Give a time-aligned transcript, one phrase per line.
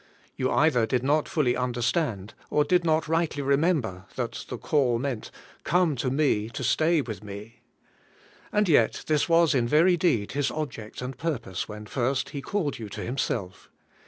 [0.35, 5.29] You either did not fully understand, or did not rightly remember, that the call meant,
[5.63, 7.59] 'Come to me to stay with me,^
[8.51, 12.79] And yet this was in very deed His object and purpose when first He called
[12.79, 13.69] you to Himself.